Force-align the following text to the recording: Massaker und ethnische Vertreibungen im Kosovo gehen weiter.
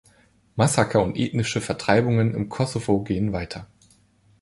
Massaker 0.55 1.03
und 1.03 1.15
ethnische 1.15 1.61
Vertreibungen 1.61 2.33
im 2.33 2.49
Kosovo 2.49 3.03
gehen 3.03 3.33
weiter. 3.33 3.67